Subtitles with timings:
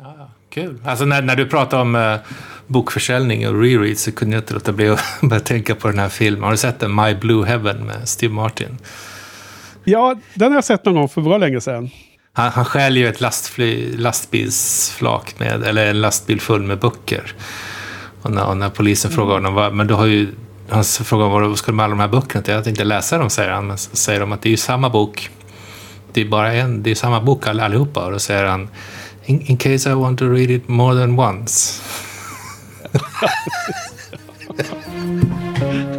[0.00, 0.80] Ja, kul.
[0.84, 2.16] Alltså när, när du pratar om uh,
[2.66, 6.08] bokförsäljning och rereads så kunde jag inte låta bli att börja tänka på den här
[6.08, 6.42] filmen.
[6.42, 6.94] Har du sett den?
[6.94, 8.78] My Blue Heaven med Steve Martin?
[9.84, 11.90] Ja, den har jag sett någon gång för bra länge sedan.
[12.32, 17.34] Han, han stjäl ju ett lastfly, lastbilsflak med, eller en lastbil full med böcker.
[18.22, 19.16] Och när, och när polisen mm.
[19.16, 20.28] frågar honom, vad, men du har ju,
[20.68, 22.54] han frågar vad ska du med alla de här böckerna till?
[22.54, 23.66] Jag tänkte läsa dem, säger han.
[23.66, 25.30] Men så säger de att det är ju samma bok.
[26.12, 28.04] Det är bara en, det är samma bok allihopa.
[28.04, 28.68] Och då säger han,
[29.28, 31.80] in, in case I want to read it more than once.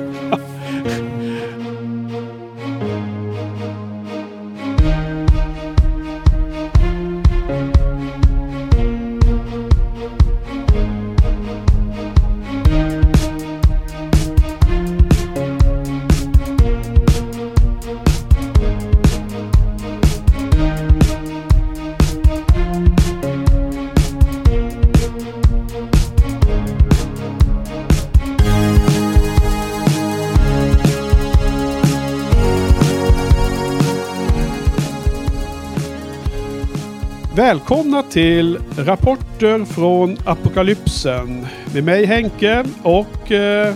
[37.39, 41.47] Välkomna till Rapporter från Apokalypsen.
[41.73, 43.75] Med mig Henke och eh,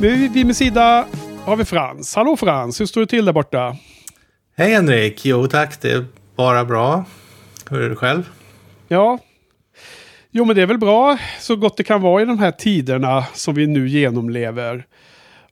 [0.00, 1.06] vid min sida
[1.44, 2.16] har vi Frans.
[2.16, 3.76] Hallå Frans, hur står det till där borta?
[4.56, 6.04] Hej Henrik, jo tack, det är
[6.36, 7.04] bara bra.
[7.70, 8.30] Hur är det själv?
[8.88, 9.18] Ja,
[10.30, 13.24] jo men det är väl bra så gott det kan vara i de här tiderna
[13.34, 14.86] som vi nu genomlever.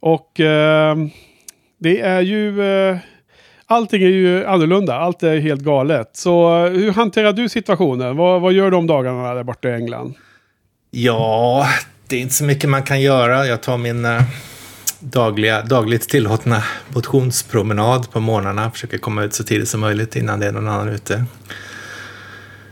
[0.00, 0.96] Och eh,
[1.78, 2.96] det är ju eh,
[3.70, 4.94] allting är ju annorlunda.
[4.94, 6.10] Allt är helt galet.
[6.12, 8.16] Så hur hanterar du situationen?
[8.16, 10.14] Vad, vad gör du om dagarna där borta i England?
[10.90, 11.66] Ja,
[12.06, 13.46] det är inte så mycket man kan göra.
[13.46, 14.22] Jag tar min äh,
[15.00, 18.70] dagliga, dagligt tillåtna motionspromenad på morgnarna.
[18.70, 21.24] Försöker komma ut så tidigt som möjligt innan det är någon annan ute.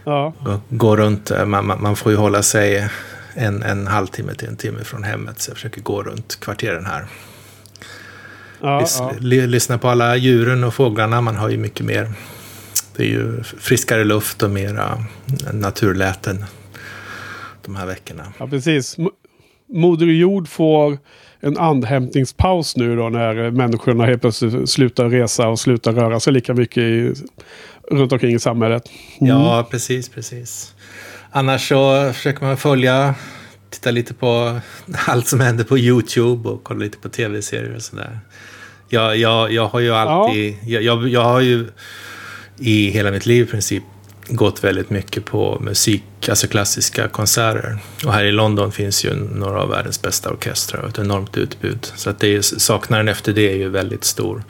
[0.05, 0.33] Ja.
[0.69, 2.89] Gå runt, eh, man, man, man får ju hålla sig
[3.35, 5.41] en, en halvtimme till en timme från hemmet.
[5.41, 7.07] Så jag försöker gå runt kvarteren här.
[8.61, 9.13] Ja, Lys ja.
[9.21, 11.21] Lyssna på alla djuren och fåglarna.
[11.21, 12.13] Man har ju mycket mer.
[12.97, 15.05] Det är ju friskare luft och mera
[15.53, 16.45] naturläten
[17.65, 18.33] de här veckorna.
[18.39, 18.97] Ja, precis.
[19.73, 20.99] Moder Jord får
[21.41, 26.55] en andhämtningspaus nu då när människorna helt plötsligt slutar resa och slutar röra sig lika
[26.55, 27.15] mycket i,
[27.91, 28.83] runt omkring i samhället.
[29.21, 29.37] Mm.
[29.37, 30.75] Ja, precis, precis.
[31.31, 33.15] Annars så försöker man följa,
[33.71, 34.61] titta lite på
[35.07, 38.21] allt som händer på YouTube och kolla lite på tv-serier och sådär.
[38.89, 40.81] Jag, jag, jag har ju alltid, ja.
[40.81, 41.67] jag, jag har ju
[42.59, 43.83] i hela mitt liv i princip
[44.29, 47.79] gått väldigt mycket på musik, alltså klassiska konserter.
[48.07, 51.93] Och här i London finns ju några av världens bästa orkestrar och ett enormt utbud.
[51.97, 54.43] Så att det är, saknaden efter det är ju väldigt stor.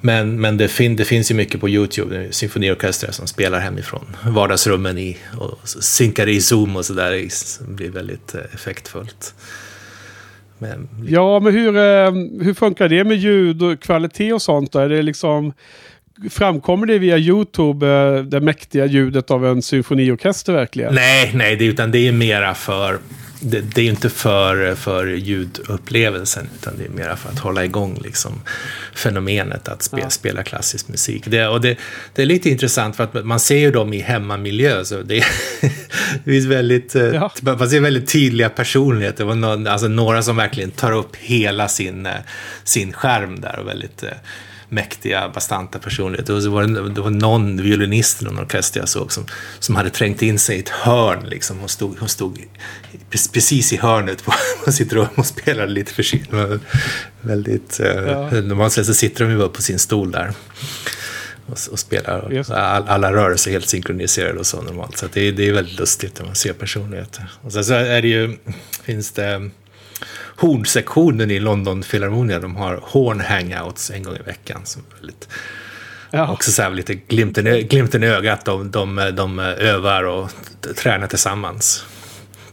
[0.00, 4.98] Men, men det, fin, det finns ju mycket på YouTube, symfoniorkestrar som spelar hemifrån vardagsrummen
[4.98, 7.10] i, och synkar i Zoom och sådär.
[7.60, 9.34] Det blir väldigt eh, effektfullt.
[10.58, 10.88] Men...
[11.06, 12.12] Ja, men hur, eh,
[12.44, 14.72] hur funkar det med ljud och kvalitet och sånt?
[14.72, 14.78] Då?
[14.78, 15.52] Är det liksom,
[16.30, 20.94] framkommer det via YouTube, eh, det mäktiga ljudet av en symfoniorkester verkligen?
[20.94, 22.98] Nej, nej, det, utan det är mera för
[23.40, 28.00] det, det, är inte för, för ljudupplevelsen utan det är mer för att hålla igång
[28.04, 28.40] liksom,
[28.94, 30.10] fenomenet att spe, ja.
[30.10, 31.22] spela klassisk musik.
[31.26, 31.78] Det, och det,
[32.14, 34.84] det, är lite intressant för att man ser ju dem i hemmamiljö.
[34.84, 35.24] Så det,
[36.24, 37.30] finns väldigt, eh, ja.
[37.42, 39.24] man ser väldigt tydliga personligheter.
[39.24, 42.12] Var någon, alltså några som verkligen tar upp hela sin, eh,
[42.64, 44.10] sin skärm där och väldigt eh,
[44.68, 46.34] mäktiga, bastanta personligheter.
[46.34, 49.26] Och så var det, det var någon violinist i någon orkester jag såg som,
[49.58, 51.28] som hade trängt in sig i ett hörn.
[51.28, 51.58] Liksom.
[51.58, 52.38] Hon, stod, hon stod
[53.10, 54.32] precis i hörnet på,
[54.64, 56.34] på sitt rum och spelade lite försiktigt.
[57.20, 58.30] Väldigt, eh, ja.
[58.30, 60.32] Normalt så sitter de ju bara på sin stol där
[61.46, 62.44] och, och spelar.
[62.52, 64.98] All, alla rörelser är helt synkroniserade och så normalt.
[64.98, 67.30] Så det, det är väldigt lustigt när man ser personligheter.
[67.40, 68.36] Och sen så är det ju,
[68.82, 69.50] finns det
[70.36, 72.38] hornsektionen i London Philharmonia.
[72.38, 74.60] De har horn hangouts en gång i veckan.
[74.64, 75.28] Som är väldigt,
[76.10, 76.32] ja.
[76.32, 78.44] Också så här lite glimten, glimten i ögat.
[78.44, 80.30] De, de, de övar och
[80.76, 81.84] tränar tillsammans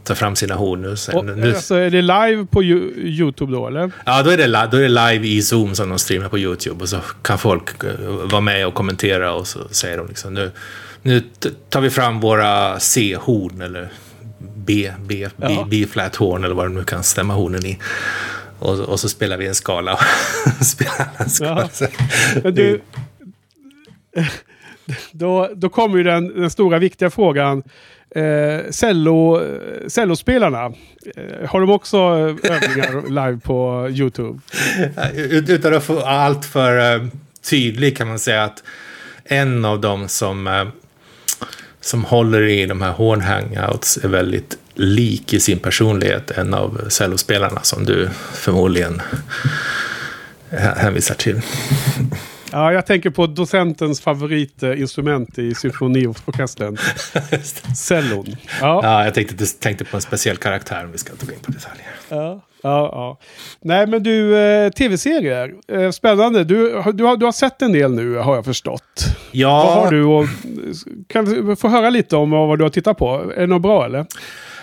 [0.05, 0.97] tar fram sina horn.
[0.97, 1.55] Sen, och, nu.
[1.55, 3.91] Alltså, är det live på YouTube då eller?
[4.05, 6.81] Ja, då är, det, då är det live i Zoom som de streamar på YouTube.
[6.81, 7.91] Och så kan folk uh,
[8.31, 10.51] vara med och kommentera och så säger de liksom nu,
[11.01, 11.23] nu
[11.69, 13.89] tar vi fram våra C-horn eller
[14.55, 17.79] B, B, B, B-flat horn eller vad de nu kan stämma hornen i.
[18.59, 19.99] Och, och så spelar vi en skala.
[20.61, 21.69] spelar en skala.
[22.43, 22.51] Ja.
[22.51, 22.81] Du,
[25.11, 27.63] då, då kommer ju den, den stora viktiga frågan.
[28.15, 30.65] Eh, cello, eh, cellospelarna,
[31.15, 34.39] eh, har de också eh, övningar live på YouTube?
[35.53, 37.07] Utan att få allt för eh,
[37.49, 38.63] tydlig kan man säga att
[39.23, 40.67] en av dem som eh,
[41.81, 46.81] som håller i de här horn hangouts är väldigt lik i sin personlighet en av
[46.89, 49.01] cellospelarna som du förmodligen
[50.51, 51.41] hänvisar till.
[52.51, 56.77] Ja, jag tänker på docentens favoritinstrument i symfoniorkestern.
[57.75, 58.25] Cellon.
[58.61, 58.79] Ja.
[58.83, 61.87] ja, jag tänkte, tänkte på en speciell karaktär om vi ska gå in på detaljer.
[62.09, 63.17] Ja, ja, ja.
[63.61, 65.53] Nej, men du, eh, tv-serier.
[65.67, 66.43] Eh, spännande.
[66.43, 69.05] Du, du, har, du har sett en del nu, har jag förstått.
[69.31, 69.63] Ja.
[69.65, 70.25] Vad har du och,
[71.07, 73.31] Kan vi få höra lite om vad du har tittat på?
[73.35, 74.05] Är det något bra, eller?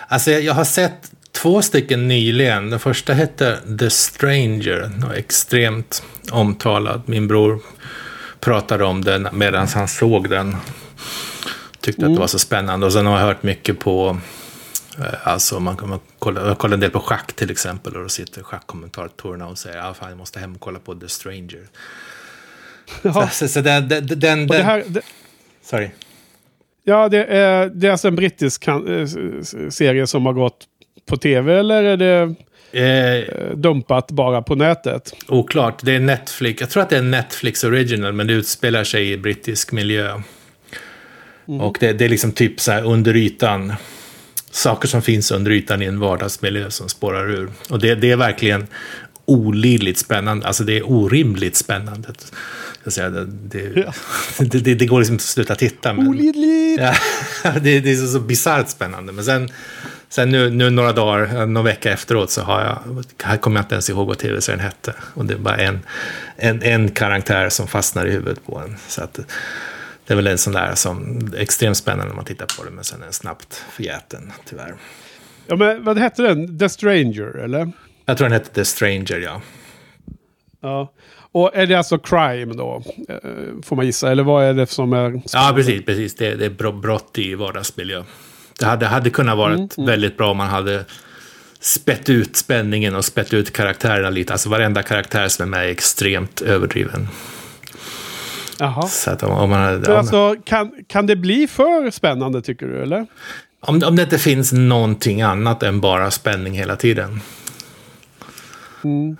[0.07, 2.69] Alltså, jag har sett två stycken nyligen.
[2.69, 7.01] Den första hette The Stranger, extremt omtalad.
[7.05, 7.59] Min bror
[8.39, 10.55] pratade om den medan han såg den.
[11.79, 12.05] Tyckte mm.
[12.05, 12.19] att det mm.
[12.19, 12.85] var så spännande.
[12.85, 14.17] Och sen har jag hört mycket på,
[14.99, 17.95] eh, alltså man, man kollar, jag kollar en del på schack till exempel.
[17.95, 21.09] Och då sitter schackkommentatorerna och säger att ah, jag måste hem och kolla på The
[21.09, 21.67] Stranger.
[23.01, 23.29] Ja.
[23.29, 25.01] Så, så den, den, den, det här, det...
[25.61, 25.89] Sorry.
[26.83, 29.07] Ja, det är, det är alltså en brittisk eh,
[29.69, 30.65] serie som har gått
[31.05, 32.35] på tv eller är det
[32.71, 35.13] eh, eh, dumpat bara på nätet?
[35.27, 35.79] Oklart.
[35.83, 36.61] Det är Netflix.
[36.61, 40.21] Jag tror att det är Netflix original, men det utspelar sig i brittisk miljö.
[41.47, 41.61] Mm.
[41.61, 43.73] Och det, det, är liksom typ så här under ytan.
[44.51, 47.49] Saker som finns under ytan i en vardagsmiljö som spårar ur.
[47.69, 48.67] Och det, det är verkligen
[49.25, 50.47] olidligt spännande.
[50.47, 52.13] Alltså det är orimligt spännande.
[52.83, 53.93] Jag säga, det, det, ja.
[54.45, 55.93] det, det, går liksom inte att sluta titta.
[55.93, 56.81] Men, Olidligt!
[56.81, 56.95] Ja,
[57.61, 59.13] det, det är så, så bisarrt spännande.
[59.13, 59.49] Men sen
[60.13, 63.75] Sen nu, nu några dagar, någon vecka efteråt så har jag, här kommer jag inte
[63.75, 64.93] ens ihåg vad tv-serien hette.
[65.13, 65.79] Och det är bara en,
[66.35, 68.77] en, en karaktär som fastnar i huvudet på en.
[68.87, 69.13] Så att,
[70.05, 72.83] det är väl en sån där som extremt spännande när man tittar på det, men
[72.83, 74.75] sen är den snabbt förgäten, tyvärr.
[75.47, 76.59] Ja, men vad hette den?
[76.59, 77.71] The Stranger, eller?
[78.05, 79.41] Jag tror den hette The Stranger, ja.
[80.61, 80.93] Ja.
[81.31, 82.83] Och är det alltså crime då?
[83.09, 83.17] Eh,
[83.63, 85.09] får man gissa, eller vad är det som är...
[85.09, 85.29] Spännande?
[85.33, 85.85] Ja, precis.
[85.85, 86.15] precis.
[86.15, 88.03] Det, det är brott i vardagsmiljö.
[88.59, 89.87] Det hade, hade kunnat vara mm, mm.
[89.87, 90.85] väldigt bra om man hade
[91.59, 94.33] spett ut spänningen och spett ut karaktärerna lite.
[94.33, 97.07] Alltså varenda karaktär som är med är extremt överdriven.
[98.59, 98.87] Jaha.
[98.87, 102.65] Så att om, om man hade, Men alltså, kan, kan det bli för spännande tycker
[102.65, 103.07] du, eller?
[103.59, 107.21] Om, om det inte finns någonting annat än bara spänning hela tiden.
[108.83, 109.17] Mm.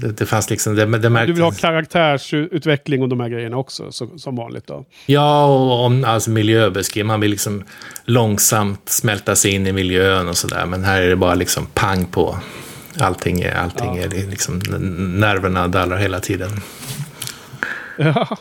[0.00, 1.26] Det, det fanns liksom, det, det märktes.
[1.26, 4.84] Du vill ha karaktärsutveckling och de här grejerna också, så, som vanligt då?
[5.06, 7.06] Ja, och om, alltså miljöbeskrivning.
[7.06, 7.64] Man vill liksom
[8.04, 10.66] långsamt smälta sig in i miljön och sådär.
[10.66, 12.38] Men här är det bara liksom pang på.
[13.00, 14.02] Allting är, allting ja.
[14.02, 14.58] är liksom,
[15.20, 16.50] nerverna dallrar hela tiden.
[17.98, 18.36] Ja.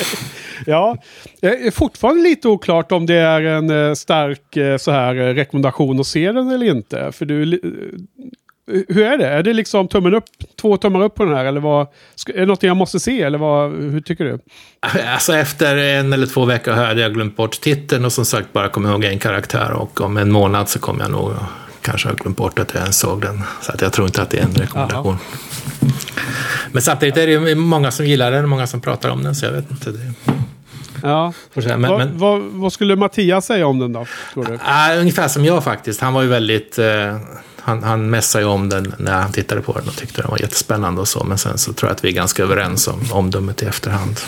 [0.66, 0.96] ja,
[1.40, 6.00] det är fortfarande lite oklart om det är en eh, stark eh, så här rekommendation
[6.00, 7.12] att se den eller inte.
[7.12, 7.60] För du,
[8.66, 9.28] hur är det?
[9.28, 10.24] Är det liksom tummen upp,
[10.60, 11.44] två tummar upp på den här?
[11.44, 11.86] Eller vad,
[12.34, 13.22] är det något jag måste se?
[13.22, 14.38] Eller vad, hur tycker du?
[15.06, 18.68] Alltså efter en eller två veckor hade jag glömt bort titeln och som sagt bara
[18.68, 19.72] kommer ihåg en karaktär.
[19.72, 21.32] Och om en månad så kommer jag nog
[21.80, 23.42] kanske ha glömt bort att jag ens såg den.
[23.60, 25.14] Så att jag tror inte att det är en rekommendation.
[25.14, 25.92] Aha.
[26.72, 29.34] Men samtidigt är det många som gillar den och många som pratar om den.
[29.34, 29.90] Så jag vet inte.
[29.90, 30.12] Det...
[31.02, 31.32] Ja.
[31.54, 32.18] Men, vad, men...
[32.18, 34.06] Vad, vad, skulle Mattias säga om den då?
[34.32, 34.52] Tror du?
[34.52, 36.00] Uh, ungefär som jag faktiskt.
[36.00, 36.78] Han var ju väldigt...
[36.78, 36.84] Uh,
[37.64, 40.38] han, han mässade ju om den när han tittade på den och tyckte den var
[40.38, 41.24] jättespännande och så.
[41.24, 44.20] Men sen så tror jag att vi är ganska överens om omdömet i efterhand.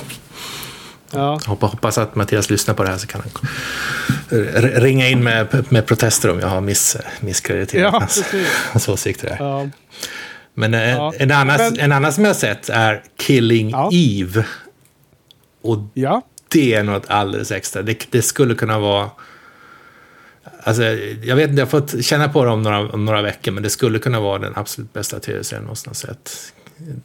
[1.10, 1.40] Ja.
[1.46, 3.30] Hoppas, hoppas att Mattias lyssnar på det här så kan han
[4.60, 8.24] ringa in med, med protester om jag har miss, misskrediterat ja, hans,
[8.72, 9.36] hans åsikter.
[9.38, 9.68] Ja.
[10.54, 11.12] Men, eh, ja.
[11.18, 13.90] En, annan, Men, en annan som jag har sett är Killing ja.
[13.92, 14.46] Eve.
[15.62, 16.22] Och ja.
[16.48, 17.82] det är något alldeles extra.
[17.82, 19.10] Det, det skulle kunna vara
[20.66, 20.82] Alltså,
[21.22, 23.62] jag vet inte, jag har fått känna på det om några, om några veckor, men
[23.62, 26.52] det skulle kunna vara den absolut bästa tv-serien någonsin sett.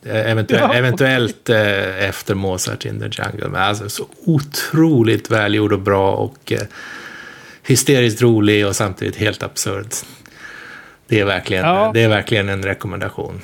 [0.03, 0.73] Eventuellt, ja.
[0.73, 3.47] eventuellt eh, efter Mozart in the Jungle.
[3.49, 6.61] Men alltså så otroligt välgjord och bra och eh,
[7.63, 9.87] hysteriskt rolig och samtidigt helt absurd.
[11.07, 11.91] Det är verkligen, ja.
[11.93, 13.41] det är verkligen en rekommendation.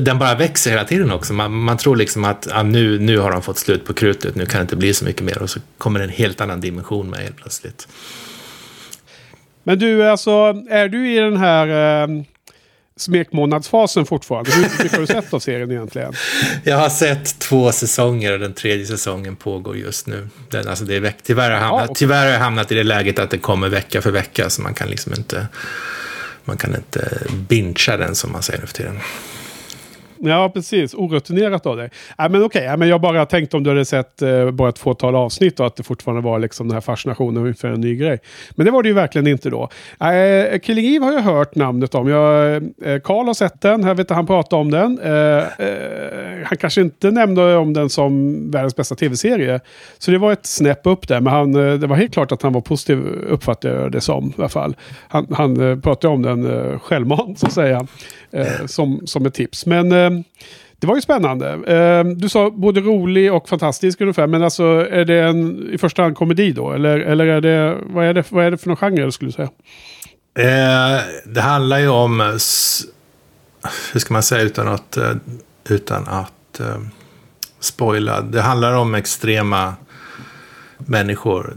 [0.00, 1.32] Den bara växer hela tiden också.
[1.32, 4.46] Man, man tror liksom att ah, nu, nu har de fått slut på krutet, nu
[4.46, 5.42] kan det inte bli så mycket mer.
[5.42, 7.88] Och så kommer en helt annan dimension med helt plötsligt.
[9.62, 10.30] Men du, alltså,
[10.70, 12.22] är du i den här eh,
[12.96, 14.50] smekmånadsfasen fortfarande?
[14.50, 16.12] Hur mycket har du sett av serien egentligen?
[16.64, 20.28] Jag har sett två säsonger och den tredje säsongen pågår just nu.
[20.50, 23.18] Den, alltså det är tyvärr, har jag hamnat, tyvärr har jag hamnat i det läget
[23.18, 25.46] att det kommer vecka för vecka, så man kan liksom inte,
[26.44, 28.98] man kan inte bingea den som man säger nu för tiden.
[30.22, 30.94] Ja, precis.
[30.94, 31.90] Orutinerat av dig.
[32.18, 32.76] Äh, men okej, okay.
[32.76, 35.76] men jag bara tänkte om du hade sett eh, bara ett fåtal avsnitt och att
[35.76, 38.18] det fortfarande var liksom den här fascinationen inför en ny grej.
[38.50, 39.68] Men det var det ju verkligen inte då.
[40.00, 42.08] Äh, Killing Eve har jag hört namnet om.
[42.08, 44.98] Jag, eh, Carl har sett den, jag vet inte han pratade om den.
[44.98, 49.60] Eh, eh, han kanske inte nämnde om den som världens bästa tv-serie.
[49.98, 52.42] Så det var ett snäpp upp där, men han, eh, det var helt klart att
[52.42, 52.98] han var positiv,
[53.28, 54.76] uppfattade jag det som i alla fall.
[55.08, 57.86] Han, han eh, pratade om den eh, självmant, så att säga,
[58.32, 59.66] eh, som, som ett tips.
[59.66, 60.24] Men eh, Ehm,
[60.78, 61.48] det var ju spännande.
[61.66, 66.02] Ehm, du sa både rolig och fantastisk ungefär, men alltså är det en, i första
[66.02, 66.72] hand komedi då?
[66.72, 69.32] Eller, eller är det, vad är det, vad är det för någon genre skulle du
[69.32, 69.50] säga?
[70.38, 72.20] Eh, det handlar ju om,
[73.92, 75.12] hur ska man säga utan att, eh,
[75.68, 76.88] utan att ehm,
[77.60, 78.20] spoila.
[78.20, 79.74] Det handlar om extrema
[80.78, 81.56] människor.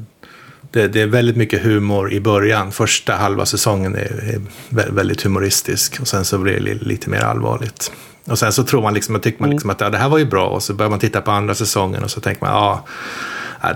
[0.72, 2.72] Det, det, är väldigt mycket humor i början.
[2.72, 6.02] Första halva säsongen är, är väldigt humoristisk.
[6.02, 7.92] Och sen så blir det lite mer allvarligt.
[8.26, 9.56] Och sen så tror man liksom, tycker man mm.
[9.56, 10.48] liksom att ja, det här var ju bra.
[10.48, 12.86] Och så börjar man titta på andra säsongen och så tänker man, ja,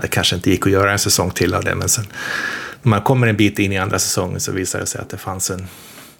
[0.02, 1.74] det kanske inte gick att göra en säsong till av det.
[1.74, 2.04] Men sen
[2.82, 5.16] när man kommer en bit in i andra säsongen så visar det sig att det
[5.16, 5.66] fanns en,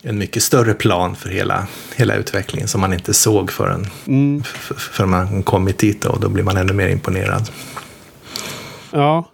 [0.02, 1.66] en mycket större plan för hela,
[1.97, 4.42] hela utvecklingen som man inte såg förrän, mm.
[4.76, 7.50] förrän man kommit dit och då blir man ännu mer imponerad.
[8.90, 9.30] Ja,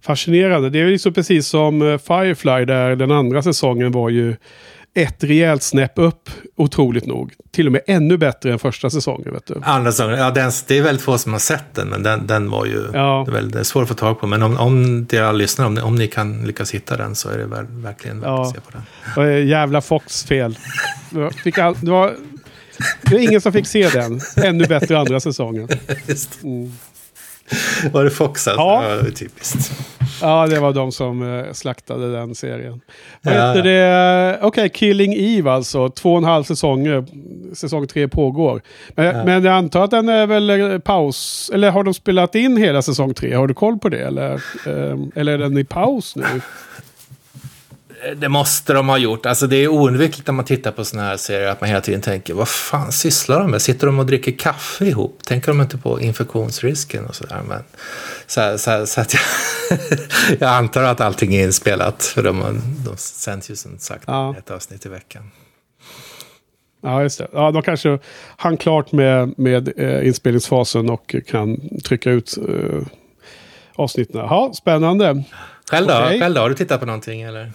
[0.00, 0.70] fascinerande.
[0.70, 4.36] Det är ju så precis som eh, Firefly där den andra säsongen var ju
[4.96, 7.32] ett rejält snäpp upp, otroligt nog.
[7.50, 9.32] Till och med ännu bättre än första säsongen.
[9.32, 9.60] Vet du.
[9.62, 12.50] Andra säsongen, ja den, det är väldigt få som har sett den, men den, den
[12.50, 13.24] var ju ja.
[13.24, 14.26] väldigt svår att få tag på.
[14.26, 17.46] Men om, om era lyssnare, om om ni kan lyckas hitta den så är det
[17.46, 18.42] väl, verkligen värt ja.
[18.42, 18.82] att se på den.
[19.16, 20.58] Var jävla Fox fel.
[21.44, 22.14] Fick all, det, var,
[23.02, 24.20] det var ingen som fick se den.
[24.36, 25.68] Ännu bättre andra säsongen.
[26.42, 26.72] Mm.
[27.92, 28.60] Var det Fox alltså?
[28.60, 28.96] Ja.
[28.96, 29.72] ja typiskt.
[30.20, 32.80] Ja, det var de som eh, slaktade den serien.
[33.22, 34.36] Vad ja, heter det?
[34.36, 35.88] Okej, okay, Killing Eve alltså.
[35.88, 37.04] Två och en halv säsonger.
[37.54, 38.62] Säsong tre pågår.
[38.88, 39.24] Men, ja.
[39.24, 41.50] men jag antar att den är väl eh, paus.
[41.54, 43.34] Eller har de spelat in hela säsong tre?
[43.34, 43.98] Har du koll på det?
[43.98, 44.32] Eller,
[44.66, 46.24] eh, eller är den i paus nu?
[48.16, 49.26] Det måste de ha gjort.
[49.26, 52.00] Alltså det är oundvikligt när man tittar på sådana här serier att man hela tiden
[52.00, 53.62] tänker vad fan sysslar de med?
[53.62, 55.22] Sitter de och dricker kaffe ihop?
[55.24, 57.40] Tänker de inte på infektionsrisken och sådär?
[57.48, 57.62] Men,
[58.26, 59.22] så, så, så att jag,
[60.38, 64.34] jag, antar att allting är inspelat för de, de sänds ju som sagt ja.
[64.38, 65.30] ett avsnitt i veckan.
[66.82, 67.28] Ja, just det.
[67.32, 67.98] Ja, de kanske
[68.36, 72.82] hann klart med, med eh, inspelningsfasen och kan trycka ut eh,
[73.74, 74.20] avsnitten.
[74.20, 75.24] Ja, spännande.
[75.70, 75.94] Själv då?
[75.94, 76.20] Okay.
[76.20, 76.40] Själv då?
[76.40, 77.52] Har du tittat på någonting eller?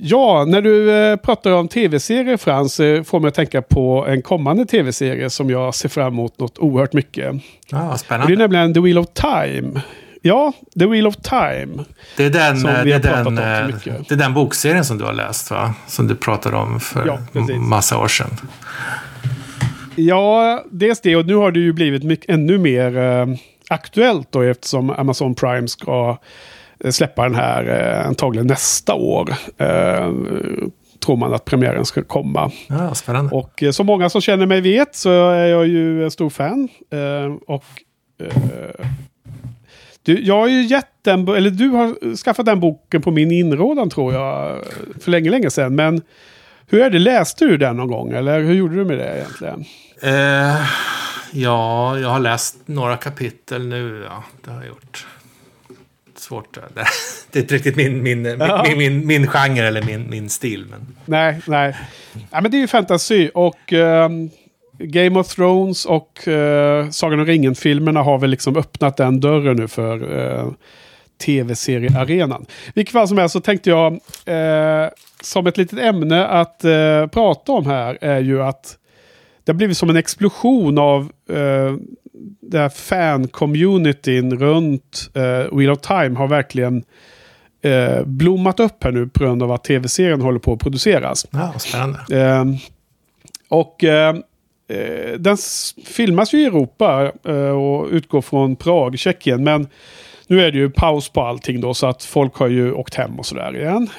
[0.00, 4.22] Ja, när du eh, pratar om tv-serier Frans, eh, får mig att tänka på en
[4.22, 7.34] kommande tv-serie som jag ser fram emot något oerhört mycket.
[7.72, 8.26] Ah, spännande.
[8.26, 9.80] det är nämligen The Wheel of Time.
[10.22, 11.84] Ja, The Wheel of Time.
[12.16, 13.34] Det är den, det är den,
[14.08, 15.74] det är den bokserien som du har läst va?
[15.86, 17.18] Som du pratade om för ja,
[17.58, 18.30] massa år sedan.
[19.96, 23.26] Ja, dels det och nu har det ju blivit mycket, ännu mer eh,
[23.68, 26.16] aktuellt då eftersom Amazon Prime ska Eh,
[26.90, 29.34] släppa den här eh, antagligen nästa år.
[29.56, 30.12] Eh,
[31.00, 32.50] tror man att premiären ska komma.
[32.66, 33.34] Ja, spännande.
[33.34, 36.68] Och eh, som många som känner mig vet så är jag ju en stor fan.
[36.90, 37.64] Eh, och
[38.22, 38.86] eh,
[40.02, 43.90] du, jag har ju gett den, eller du har skaffat den boken på min inrådan
[43.90, 44.58] tror jag,
[45.00, 45.74] för länge, länge sedan.
[45.74, 46.02] Men
[46.66, 49.64] hur är det, läste du den någon gång eller hur gjorde du med det egentligen?
[51.32, 55.06] ja, jag har läst några kapitel nu, ja, det har jag gjort
[56.20, 56.58] svårt.
[57.30, 58.64] Det är inte riktigt min, min, ja.
[58.68, 60.66] min, min, min genre eller min, min stil.
[60.70, 60.96] Men...
[61.04, 61.76] Nej, nej.
[62.30, 64.30] Ja, men det är ju fantasy och um,
[64.78, 69.68] Game of Thrones och uh, Sagan om ringen-filmerna har väl liksom öppnat den dörren nu
[69.68, 70.52] för uh,
[71.18, 72.46] tv-seriearenan.
[72.74, 77.52] Vilket fall som helst så tänkte jag uh, som ett litet ämne att uh, prata
[77.52, 78.78] om här är ju att
[79.44, 81.76] det har blivit som en explosion av uh,
[82.40, 86.84] det här fan-communityn runt uh, Wheel of Time har verkligen
[87.66, 91.26] uh, blommat upp här nu på grund av att tv-serien håller på att produceras.
[91.30, 91.98] Ja, spännande.
[92.16, 92.56] Uh,
[93.48, 93.84] och
[95.18, 95.36] den
[95.86, 97.12] filmas ju i Europa
[97.52, 99.44] och utgår från Prag, Tjeckien.
[99.44, 99.68] Men
[100.26, 103.18] nu är det ju paus på allting då så att folk har ju åkt hem
[103.18, 103.90] och sådär igen.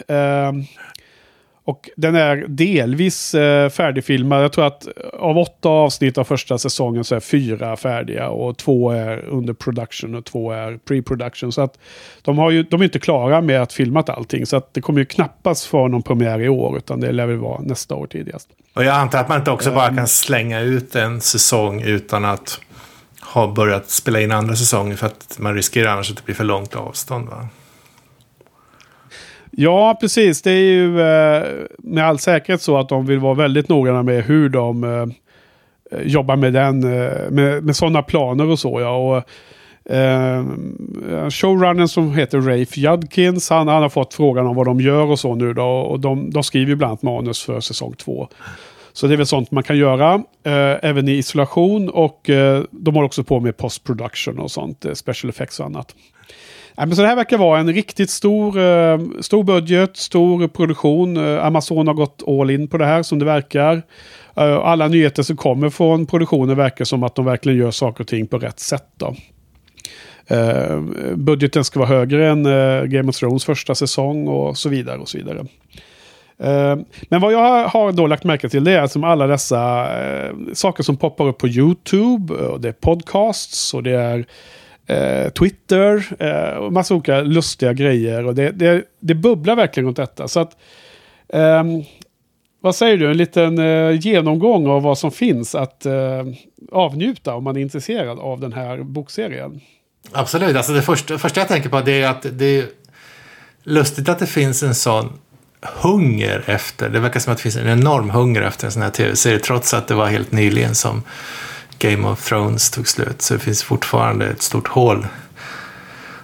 [1.63, 4.43] Och den är delvis eh, färdigfilmad.
[4.43, 8.29] Jag tror att av åtta avsnitt av första säsongen så är fyra färdiga.
[8.29, 11.51] Och två är under production och två är pre-production.
[11.51, 11.79] Så att
[12.21, 14.45] de, har ju, de är inte klara med att filmat allting.
[14.45, 16.77] Så att det kommer ju knappast få någon premiär i år.
[16.77, 18.49] Utan det lär väl vara nästa år tidigast.
[18.73, 22.59] Och jag antar att man inte också bara kan slänga ut en säsong utan att
[23.21, 24.95] ha börjat spela in andra säsonger.
[24.95, 27.29] För att man riskerar annars att det blir för långt avstånd.
[27.29, 27.47] Va?
[29.61, 30.41] Ja, precis.
[30.41, 31.43] Det är ju eh,
[31.77, 36.35] med all säkerhet så att de vill vara väldigt noggranna med hur de eh, jobbar
[36.35, 38.95] med den, eh, med, med sådana planer och så ja.
[38.95, 39.17] Och,
[39.93, 40.43] eh,
[41.29, 45.19] showrunnern som heter Rafe Judkins, han, han har fått frågan om vad de gör och
[45.19, 45.67] så nu då.
[45.67, 48.27] Och de, de skriver ju bland annat manus för säsong två.
[48.93, 51.89] Så det är väl sånt man kan göra, eh, även i isolation.
[51.89, 55.65] Och eh, de har också på med post production och sånt, eh, special effects och
[55.65, 55.95] annat.
[56.75, 61.17] Ja, men så det här verkar vara en riktigt stor, eh, stor budget, stor produktion.
[61.17, 63.81] Eh, Amazon har gått all in på det här som det verkar.
[64.35, 68.07] Eh, alla nyheter som kommer från produktionen verkar som att de verkligen gör saker och
[68.07, 68.87] ting på rätt sätt.
[68.97, 69.15] Då.
[70.27, 70.81] Eh,
[71.15, 74.97] budgeten ska vara högre än eh, Game of Thrones första säsong och så vidare.
[74.97, 75.45] och så vidare.
[76.39, 76.77] Eh,
[77.09, 80.83] men vad jag har då lagt märke till det är som alla dessa eh, saker
[80.83, 82.33] som poppar upp på YouTube.
[82.33, 84.25] Och det är podcasts och det är
[84.87, 86.05] eh, Twitter
[86.59, 88.25] och massa olika lustiga grejer.
[88.25, 90.27] Och det, det, det bubblar verkligen runt detta.
[90.27, 90.57] Så att,
[91.33, 91.83] ehm,
[92.61, 96.23] vad säger du, en liten eh, genomgång av vad som finns att eh,
[96.71, 99.61] avnjuta om man är intresserad av den här bokserien?
[100.11, 102.65] Absolut, alltså det första, första jag tänker på det är att det är
[103.63, 105.13] lustigt att det finns en sån
[105.61, 108.89] hunger efter, det verkar som att det finns en enorm hunger efter en sån här
[108.89, 111.03] tv-serie trots att det var helt nyligen som
[111.79, 113.21] Game of Thrones tog slut.
[113.21, 115.07] Så det finns fortfarande ett stort hål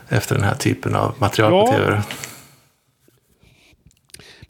[0.09, 1.65] efter den här typen av material ja.
[1.65, 2.01] på tv.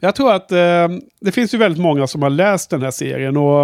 [0.00, 0.88] Jag tror att eh,
[1.20, 3.36] det finns ju väldigt många som har läst den här serien.
[3.36, 3.62] och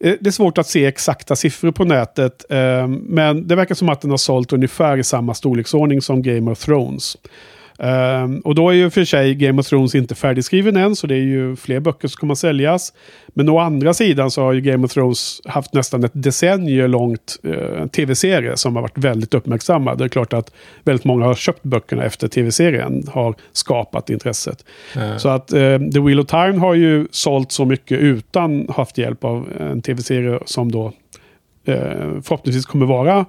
[0.00, 2.44] eh, det är svårt att se exakta siffror på nätet.
[2.50, 6.50] Eh, men det verkar som att den har sålt ungefär i samma storleksordning som Game
[6.50, 7.16] of Thrones.
[7.78, 11.14] Um, och då är ju för sig Game of Thrones inte färdigskriven än, så det
[11.14, 12.92] är ju fler böcker som kommer att säljas.
[13.28, 17.38] Men å andra sidan så har ju Game of Thrones haft nästan ett decennium långt
[17.44, 19.98] uh, tv-serie som har varit väldigt uppmärksammad.
[19.98, 20.54] Det är klart att
[20.84, 24.64] väldigt många har köpt böckerna efter tv-serien, har skapat intresset.
[24.96, 25.18] Mm.
[25.18, 29.24] Så att uh, The Wheel of Time har ju sålt så mycket utan haft hjälp
[29.24, 30.84] av en tv-serie som då
[31.68, 33.26] uh, förhoppningsvis kommer vara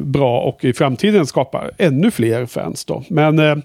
[0.00, 2.84] bra och i framtiden skapa ännu fler fans.
[2.84, 3.04] Då.
[3.08, 3.56] Men eh,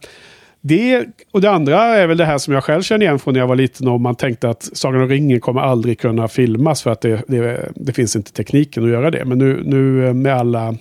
[0.62, 3.40] det och det andra är väl det här som jag själv känner igen från när
[3.40, 6.92] jag var liten och man tänkte att Sagan om ringen kommer aldrig kunna filmas för
[6.92, 9.26] att det, det, det finns inte tekniken att göra det.
[9.26, 10.76] Men nu, nu eh, med alla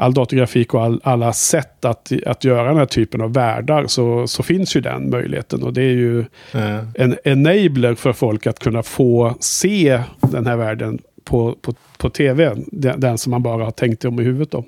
[0.00, 4.26] all datorgrafik och all, alla sätt att, att göra den här typen av världar så,
[4.26, 5.62] så finns ju den möjligheten.
[5.62, 6.86] Och det är ju mm.
[6.94, 12.54] en enabler för folk att kunna få se den här världen på, på, på tv.
[12.66, 14.64] Den, den, som man bara har tänkt om i huvudet då.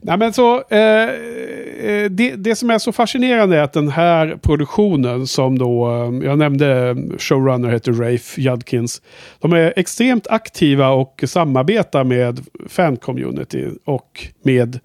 [0.00, 4.36] Nej, men så, eh, eh det, det som är så fascinerande är att den här
[4.42, 9.02] produktionen som då, eh, jag nämnde eh, showrunner heter Rafe Judkins.
[9.38, 14.78] De är extremt aktiva och samarbetar med fan-community och med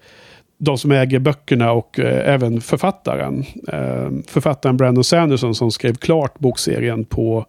[0.58, 3.44] de som äger böckerna och eh, även författaren.
[3.68, 7.46] Eh, författaren Brandon Sanderson som skrev klart bokserien på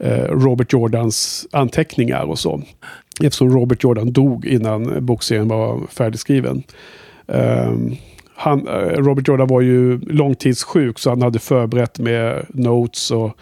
[0.00, 2.62] Eh, Robert Jordans anteckningar och så.
[3.22, 6.62] Eftersom Robert Jordan dog innan bokserien var färdigskriven.
[7.28, 7.96] Ehm,
[8.34, 13.36] han, eh, Robert Jordan var ju långtidssjuk så han hade förberett med notes och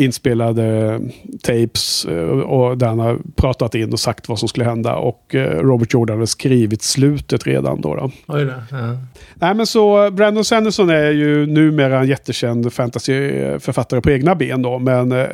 [0.00, 1.00] inspelade
[1.42, 4.96] tapes eh, och där han har pratat in och sagt vad som skulle hända.
[4.96, 7.94] Och eh, Robert Jordan hade skrivit slutet redan då.
[7.94, 8.10] då.
[8.28, 8.52] Oj då.
[8.70, 8.96] Ja.
[9.34, 14.78] Nej, men så Brandon Sanderson är ju numera en jättekänd fantasyförfattare på egna ben då.
[14.78, 15.26] Men eh,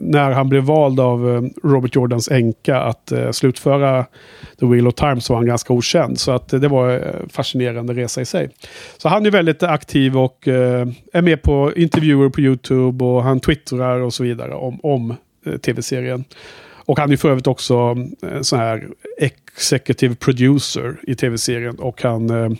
[0.00, 4.04] när han blev vald av eh, Robert Jordans änka att eh, slutföra
[4.60, 6.18] The Wheel of Time så var han ganska okänd.
[6.18, 8.50] Så att det var en fascinerande resa i sig.
[8.98, 13.40] Så han är väldigt aktiv och eh, är med på intervjuer på YouTube och han
[13.40, 15.14] twittrar och så vidare om, om
[15.46, 16.24] eh, tv-serien.
[16.86, 21.76] Och han är för övrigt också eh, sån här executive producer i tv-serien.
[21.78, 22.50] Och han, eh,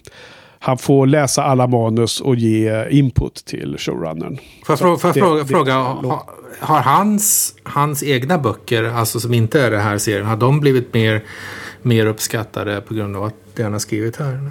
[0.59, 4.37] han får läsa alla manus och ge input till showrunnern.
[4.37, 6.23] Får jag, fråga, får jag det, fråga, det, fråga har,
[6.61, 10.95] har hans, hans egna böcker, alltså som inte är den här serien, har de blivit
[10.95, 11.25] mer,
[11.83, 14.51] mer uppskattade på grund av att det han har skrivit här?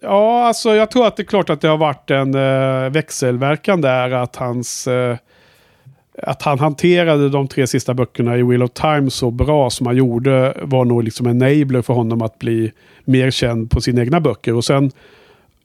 [0.00, 3.80] Ja, alltså jag tror att det är klart att det har varit en uh, växelverkan
[3.80, 4.10] där.
[4.10, 4.88] Att hans...
[4.88, 5.16] Uh,
[6.22, 9.96] att han hanterade de tre sista böckerna i Wheel of Time så bra som han
[9.96, 12.72] gjorde var nog liksom en enabler för honom att bli
[13.04, 14.54] mer känd på sina egna böcker.
[14.54, 14.92] Och sen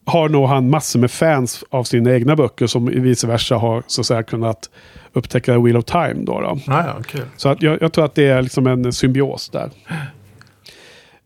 [0.05, 4.01] har nog han massor med fans av sina egna böcker som vice versa har så
[4.01, 4.69] att säga kunnat
[5.13, 6.13] upptäcka Wheel of Time.
[6.13, 6.59] Då, då.
[6.67, 7.21] Ah, ja, okay.
[7.37, 9.69] Så att jag, jag, tror att det är liksom en symbios där.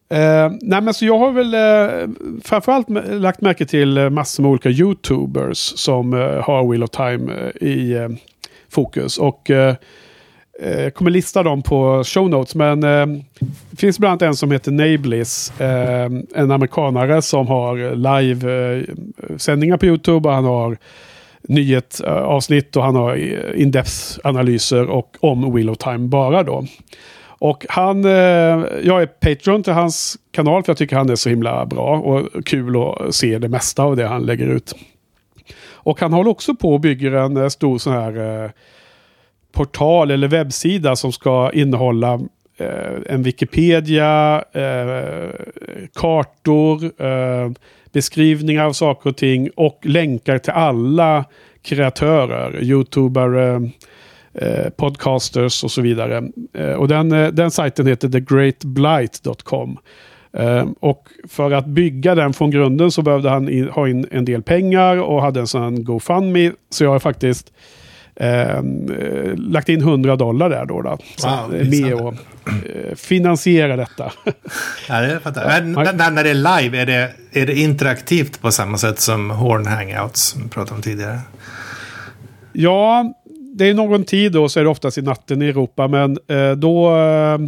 [0.09, 2.09] Eh, nej men så jag har väl eh,
[2.43, 7.33] framförallt lagt märke till eh, massor med olika YouTubers som eh, har Wheel of Time
[7.33, 8.09] eh, i eh,
[8.69, 9.17] fokus.
[9.17, 9.51] Och
[10.61, 12.55] jag kommer lista dem på show notes.
[12.55, 12.81] Men
[13.69, 15.53] det finns bland annat en som heter Nablis.
[16.35, 20.29] en amerikanare som har live-sändningar på YouTube.
[20.29, 20.77] Och han har
[21.41, 23.15] nyhetsavsnitt och han har
[23.55, 26.65] in-depth analyser och om Wheel of Time bara då.
[27.45, 28.12] Och han, eh,
[28.84, 32.45] jag är Patreon till hans kanal för jag tycker han är så himla bra och
[32.45, 34.75] kul att se det mesta av det han lägger ut.
[35.71, 38.51] Och han håller också på och bygger en eh, stor sån här eh,
[39.51, 42.13] portal eller webbsida som ska innehålla
[42.58, 45.29] eh, en Wikipedia, eh,
[45.95, 47.51] kartor, eh,
[47.91, 51.25] beskrivningar av saker och ting och länkar till alla
[51.62, 53.60] kreatörer, youtubare, eh,
[54.41, 56.23] eh, podcasters och så vidare.
[56.53, 59.77] Eh, och den, eh, den sajten heter thegreatblight.com.
[60.39, 64.25] Uh, och för att bygga den från grunden så behövde han in, ha in en
[64.25, 66.51] del pengar och hade en sån GoFundMe.
[66.69, 67.51] Så jag har faktiskt
[68.21, 68.61] uh,
[69.35, 70.81] lagt in 100 dollar där då.
[70.81, 74.11] då wow, med och uh, finansiera detta.
[74.89, 78.77] ja, det Men, när, när det är live, är det, är det interaktivt på samma
[78.77, 81.19] sätt som Horn Hangouts som vi pratade om tidigare?
[82.53, 83.13] Ja,
[83.57, 85.87] det är någon tid då så är det oftast i natten i Europa.
[85.87, 87.39] Men eh, då eh,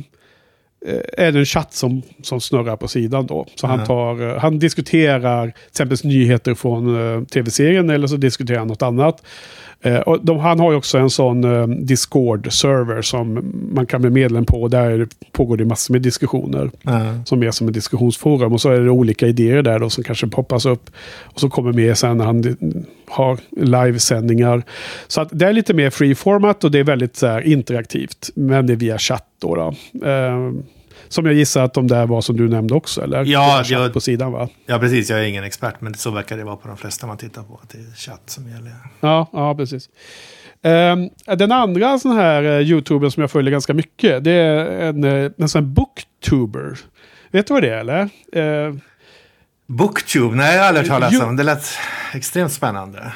[1.17, 3.45] är det en chatt som, som snurrar på sidan då.
[3.55, 3.77] Så mm.
[3.77, 8.67] han, tar, eh, han diskuterar till exempel nyheter från eh, tv-serien eller så diskuterar han
[8.67, 9.23] något annat.
[9.81, 14.09] Eh, och de, han har ju också en sån eh, Discord-server som man kan bli
[14.09, 14.67] medlem på.
[14.67, 16.71] Där pågår det massor med diskussioner.
[16.87, 17.25] Mm.
[17.25, 18.53] Som är som ett diskussionsforum.
[18.53, 20.89] Och så är det olika idéer där då som kanske poppas upp.
[21.23, 22.57] Och så kommer med sen när han
[23.07, 24.63] har livesändningar.
[25.07, 28.29] Så att det är lite mer free format och det är väldigt så här, interaktivt.
[28.35, 29.55] Men det är via chatt då.
[29.55, 29.73] då.
[30.07, 30.51] Eh,
[31.09, 33.25] som jag gissar att de där var som du nämnde också, eller?
[33.25, 34.49] Ja, jag, på sidan va?
[34.65, 35.09] Ja, precis.
[35.09, 37.59] Jag är ingen expert, men så verkar det vara på de flesta man tittar på.
[37.63, 38.71] Att det är chatt som gäller.
[38.99, 39.89] Ja, ja precis.
[40.61, 45.03] Um, den andra sån här uh, YouTuber som jag följer ganska mycket, det är en,
[45.03, 46.79] uh, en sån booktuber.
[47.31, 48.09] Vet du vad det är eller?
[48.35, 48.75] Uh,
[49.67, 50.35] Booktube?
[50.35, 51.35] Nej, jag har aldrig hört talas om.
[51.35, 51.65] Det lät
[52.13, 53.11] extremt spännande.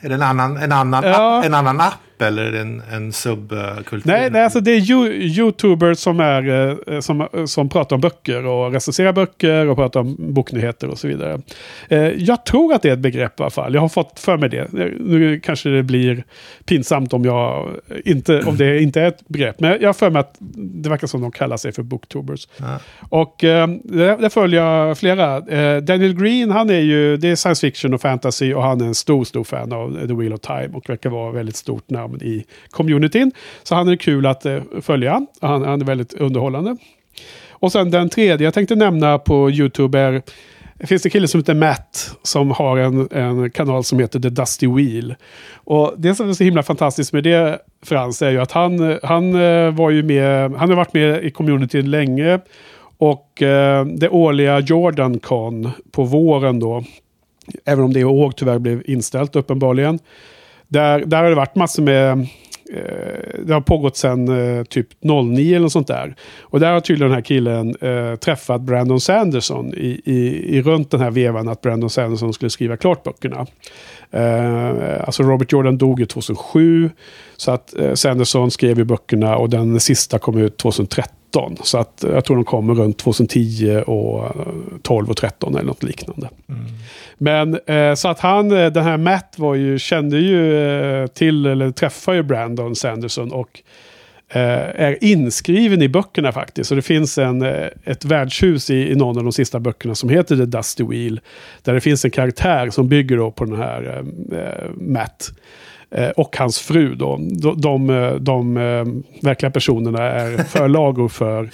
[0.00, 1.38] Är det en annan, en annan, ja.
[1.38, 4.02] app, en annan app eller en, en subkultur?
[4.04, 4.90] Nej, nej, alltså det är
[5.22, 6.48] YouTubers som, är,
[6.92, 11.08] eh, som, som pratar om böcker och recenserar böcker och pratar om boknyheter och så
[11.08, 11.40] vidare.
[11.88, 13.74] Eh, jag tror att det är ett begrepp i alla fall.
[13.74, 14.72] Jag har fått för mig det.
[15.00, 16.24] Nu kanske det blir
[16.64, 17.68] pinsamt om, jag
[18.04, 19.60] inte, om det inte är ett begrepp.
[19.60, 20.36] Men jag har för mig att
[20.82, 22.48] det verkar som de kallar sig för booktubers.
[22.56, 22.78] Ja.
[23.08, 25.40] Och eh, där följer jag flera.
[25.80, 28.94] Daniel Green, han är ju, det är science fiction och fantasy och han är en
[28.94, 32.44] stor, stor fan av The Wheel of Time och verkar vara väldigt stort namn i
[32.70, 33.32] communityn.
[33.62, 35.26] Så han är kul att eh, följa.
[35.40, 36.76] Han, han, är väldigt underhållande.
[37.50, 40.22] Och sen den tredje jag tänkte nämna på YouTube är
[40.82, 44.28] det finns en kille som heter Matt som har en, en kanal som heter The
[44.28, 45.14] Dusty Wheel.
[45.54, 49.34] Och det som är så himla fantastiskt med det Frans är ju att han, han
[49.34, 52.40] eh, var ju med, han har varit med i communityn länge.
[52.98, 56.84] Och eh, det årliga Jordan Con på våren då,
[57.64, 59.98] även om det i år tyvärr blev inställt uppenbarligen,
[60.72, 65.50] där, där har det varit massor med eh, det har pågått sedan eh, typ 09
[65.50, 66.14] eller något sånt där.
[66.40, 70.90] Och där har tydligen den här killen äh, träffat Brandon Sanderson i, i, i runt
[70.90, 73.46] den här vevan att Brandon Sanderson skulle skriva klart böckerna.
[74.10, 76.90] Äh, alltså Robert Jordan dog ju 2007.
[77.36, 81.21] Så att äh, Sanderson skrev ju böckerna och den sista kom ut 2013.
[81.62, 84.36] Så att jag tror de kommer runt 2010 och
[84.82, 86.28] 12 och 13 eller något liknande.
[86.48, 86.62] Mm.
[87.18, 90.58] Men eh, så att han, eh, den här Matt var ju, kände ju
[91.02, 93.62] eh, till, eller träffade ju Brandon Sanderson och
[94.28, 96.68] eh, är inskriven i böckerna faktiskt.
[96.68, 100.08] Så det finns en, eh, ett värdshus i, i någon av de sista böckerna som
[100.08, 101.20] heter The Dusty Wheel.
[101.62, 105.32] Där det finns en karaktär som bygger på den här eh, Matt.
[106.16, 107.16] Och hans fru då.
[107.16, 108.54] De, de, de, de
[109.22, 111.50] verkliga personerna är förlagor för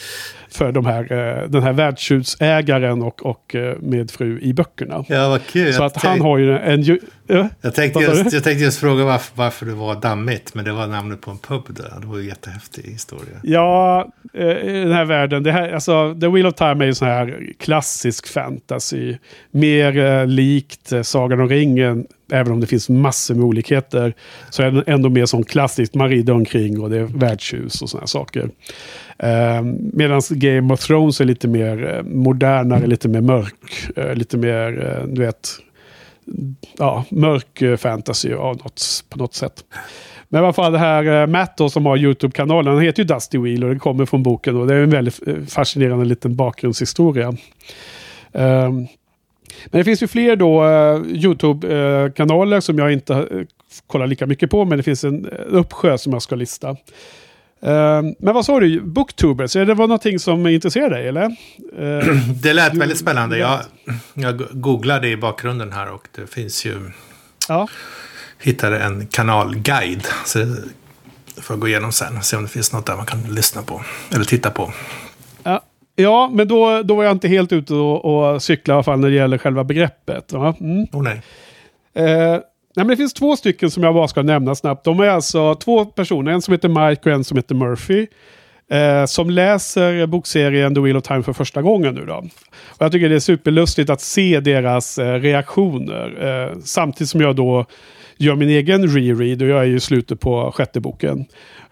[0.50, 5.04] för de här, eh, den här värdshudsägaren och, och eh, med fru i böckerna.
[5.08, 5.74] Ja, vad kul.
[5.74, 6.82] Så att han har ju en...
[6.82, 10.64] Ju, ja, jag, tänkte just, jag tänkte just fråga varför, varför det var dammigt, men
[10.64, 12.00] det var namnet på en pub där.
[12.00, 13.36] Det var ju en jättehäftig historia.
[13.42, 15.42] Ja, eh, den här världen.
[15.42, 19.16] Det här, alltså, The Wheel of Time är ju sån här klassisk fantasy.
[19.50, 24.14] Mer likt Sagan om ringen även om det finns massor med olikheter,
[24.50, 25.94] så är den ändå mer som klassiskt.
[25.94, 28.50] Man rider omkring och det är värdshus och sådana saker.
[29.18, 33.88] Eh, Medan Game of Thrones är lite mer eh, modernare, lite mer mörk.
[33.96, 35.48] Eh, lite mer, du vet,
[36.78, 39.64] ja, mörk fantasy av något, på något sätt.
[40.28, 43.38] Men i alla fall det här Matt då, som har YouTube-kanalen, han heter ju Dusty
[43.38, 44.56] Wheel och det kommer från boken.
[44.56, 47.28] Och det är en väldigt fascinerande liten bakgrundshistoria.
[48.32, 48.86] Um,
[49.64, 53.44] men det finns ju fler då uh, YouTube-kanaler som jag inte uh,
[53.86, 56.76] kollar lika mycket på, men det finns en uppsjö som jag ska lista.
[57.62, 61.36] Uh, men vad sa du, Booktubers, det var någonting som intresserade dig eller?
[62.42, 63.38] Det lät du, väldigt spännande.
[63.38, 63.60] Jag,
[64.14, 66.90] jag googlade i bakgrunden här och det finns ju...
[67.48, 67.68] Ja.
[68.38, 70.06] hittade en kanalguide.
[70.24, 72.22] Så det får jag gå igenom sen.
[72.22, 73.82] Se om det finns något där man kan lyssna på.
[74.14, 74.72] Eller titta på.
[75.42, 75.60] Ja,
[75.94, 79.00] ja men då, då var jag inte helt ute och, och cykla i alla fall
[79.00, 80.32] när det gäller själva begreppet.
[80.32, 80.86] Mm.
[80.92, 81.22] Oh, nej.
[81.94, 82.38] Eh,
[82.78, 84.84] nej, men det finns två stycken som jag bara ska nämna snabbt.
[84.84, 88.06] De är alltså två personer, en som heter Mike och en som heter Murphy.
[88.70, 92.14] Eh, som läser bokserien The Wheel of Time för första gången nu då.
[92.68, 96.26] Och jag tycker det är superlustigt att se deras eh, reaktioner.
[96.26, 97.66] Eh, samtidigt som jag då
[98.16, 101.24] gör min egen reread och jag är ju i slutet på sjätte boken.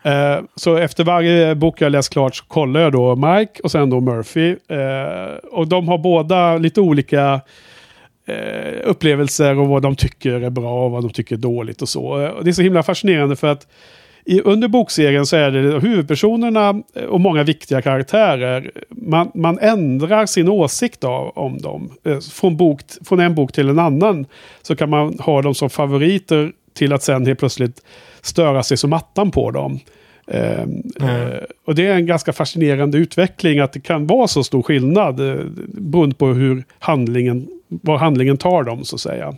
[0.02, 3.90] Eh, så efter varje bok jag läst klart så kollar jag då Mike och sen
[3.90, 4.56] då Murphy.
[4.68, 7.40] Eh, och de har båda lite olika
[8.26, 11.88] eh, upplevelser och vad de tycker är bra och vad de tycker är dåligt och
[11.88, 12.04] så.
[12.36, 13.66] Och det är så himla fascinerande för att
[14.24, 18.70] i, under bokserien så är det huvudpersonerna och många viktiga karaktärer.
[18.88, 21.90] Man, man ändrar sin åsikt av, om dem.
[22.04, 24.26] Eh, från, bok, från en bok till en annan
[24.62, 27.82] så kan man ha dem som favoriter till att sen helt plötsligt
[28.20, 29.80] störa sig som attan på dem.
[30.26, 30.82] Eh, mm.
[31.00, 35.20] eh, och det är en ganska fascinerande utveckling att det kan vara så stor skillnad
[35.20, 35.36] eh,
[35.66, 39.34] beroende på hur handlingen, var handlingen tar dem så att säga.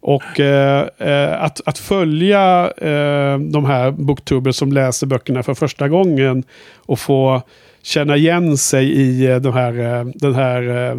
[0.00, 5.88] Och eh, eh att, att följa eh, de här booktuber som läser böckerna för första
[5.88, 6.44] gången
[6.76, 7.42] och få
[7.82, 10.92] känna igen sig i eh, den här, eh, den här, eh,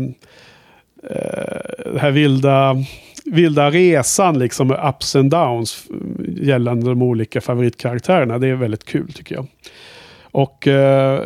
[1.10, 2.76] eh, den här vilda,
[3.26, 5.84] vilda resan liksom med ups and downs
[6.28, 8.38] gällande de olika favoritkaraktärerna.
[8.40, 9.48] Det är väldigt kul tycker jag.
[10.38, 10.74] Och uh,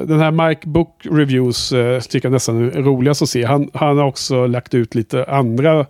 [0.07, 3.45] den här Mike Book Reviews uh, tycker jag nästan är roligast att se.
[3.45, 5.85] Han, han har också lagt ut lite andra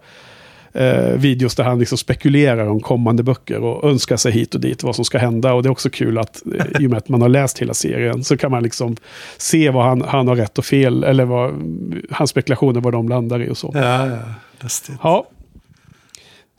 [0.74, 4.84] eh, videos där han liksom spekulerar om kommande böcker och önskar sig hit och dit
[4.84, 5.54] vad som ska hända.
[5.54, 7.74] Och det är också kul att eh, i och med att man har läst hela
[7.74, 8.96] serien så kan man liksom
[9.38, 11.54] se vad han, han har rätt och fel eller vad
[12.12, 13.72] hans spekulationer vad de landar i och så.
[13.74, 14.18] Ja, ja.
[14.60, 14.98] Lustigt.
[15.04, 15.26] Ja.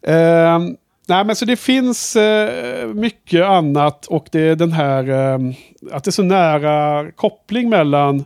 [0.06, 0.58] Eh,
[1.06, 5.38] nej, men så det finns eh, mycket annat och det är den här eh,
[5.92, 8.24] att det är så nära koppling mellan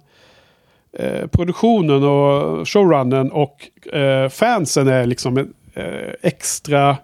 [0.93, 5.39] eh, produktionen och showrunnen och eh, fansen är liksom
[5.75, 6.97] eh, extra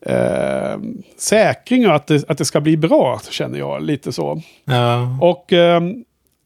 [0.00, 0.78] eh,
[1.18, 4.42] säkring att det, att det ska bli bra, känner jag lite så.
[4.64, 5.18] Ja.
[5.20, 5.52] Och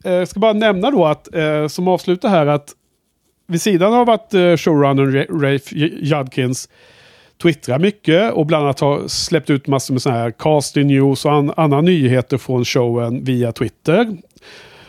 [0.05, 1.29] jag ska bara nämna då att,
[1.69, 2.75] som avslutar här, att
[3.47, 6.69] vid sidan av att eh, showrunnern Rafe Judkins
[7.43, 11.33] twittrar mycket och bland annat har släppt ut massor med sådana här casting news och
[11.33, 14.17] an andra nyheter från showen via Twitter.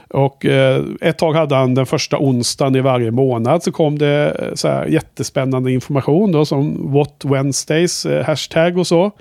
[0.10, 4.36] Och eh, ett tag hade han den första onsdagen i varje månad så kom det
[4.40, 9.12] eh, så här jättespännande information då som What Wednesdays eh, hashtag och så.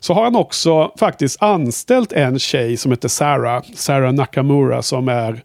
[0.00, 5.42] Så har han också faktiskt anställt en tjej som heter Sarah, Sarah Nakamura som är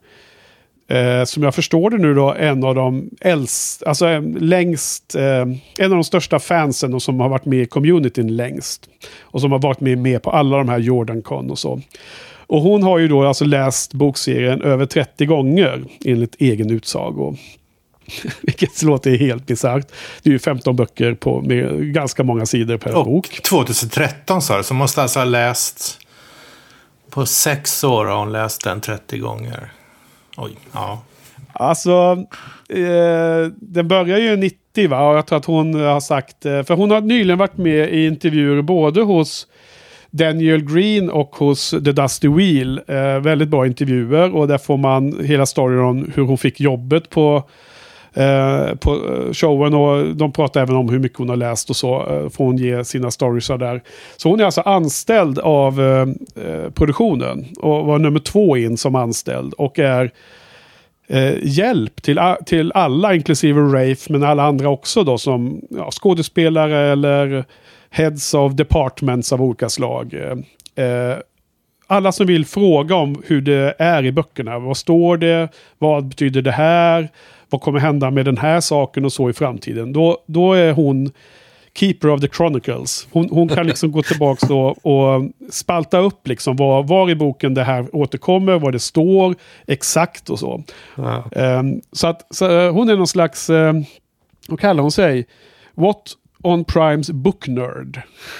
[0.88, 5.42] Eh, som jag förstår det nu då, en av de äldst, alltså eh, längst, eh,
[5.78, 8.90] en av de största fansen och som har varit med i communityn längst.
[9.22, 11.82] Och som har varit med, med på alla de här Jordan-con och så.
[12.48, 17.36] Och hon har ju då alltså läst bokserien över 30 gånger enligt egen utsago.
[18.42, 19.88] Vilket låter helt bisarrt.
[20.24, 23.42] Det är ju 15 böcker på, med ganska många sidor per och bok.
[23.50, 26.00] 2013 sa du, så måste alltså ha läst...
[27.10, 29.72] På sex år har hon läst den 30 gånger.
[30.38, 31.02] Oj, ja.
[31.54, 32.18] Alltså,
[32.70, 35.10] eh, den börjar ju 90 va?
[35.10, 36.46] Och jag tror att hon har sagt...
[36.46, 39.48] Eh, för hon har nyligen varit med i intervjuer både hos
[40.12, 42.82] Daniel Green och hos The Dusty Wheel.
[42.88, 47.10] Eh, väldigt bra intervjuer och där får man hela storyn om hur hon fick jobbet
[47.10, 47.50] på,
[48.16, 49.74] eh, på eh, showen.
[49.74, 51.96] Och de pratar även om hur mycket hon har läst och så.
[52.10, 53.82] Eh, får hon ge sina stories där.
[54.18, 56.08] Så hon är alltså anställd av eh,
[56.46, 59.54] eh, produktionen och var nummer två in som anställd.
[59.54, 60.12] Och är
[61.08, 66.92] eh, hjälp till, till alla, inklusive Rafe, men alla andra också då som ja, skådespelare
[66.92, 67.46] eller
[67.90, 70.14] heads of departments av olika slag.
[70.14, 71.18] Eh, eh
[71.88, 74.60] alla som vill fråga om hur det är i böckerna.
[74.60, 75.50] Vad står det?
[75.78, 77.10] Vad betyder det här?
[77.56, 79.94] Vad kommer hända med den här saken och så i framtiden?
[79.94, 81.12] Då, då är hon
[81.76, 83.08] Keeper of the Chronicles.
[83.12, 87.54] Hon, hon kan liksom gå tillbaka och, och spalta upp liksom var, var i boken
[87.54, 89.36] det här återkommer, vad det står
[89.68, 90.64] exakt och så.
[90.96, 91.24] Wow.
[91.36, 93.86] Um, så att så, hon är någon slags, um,
[94.48, 95.26] vad kallar hon sig?
[95.74, 96.14] What
[96.44, 98.02] On Primes Book Nerd.